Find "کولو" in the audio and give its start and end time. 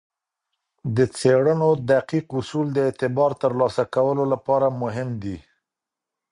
3.95-4.23